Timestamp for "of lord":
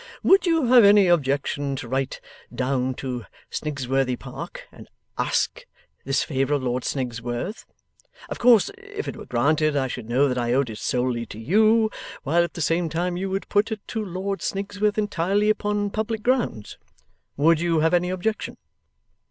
6.55-6.83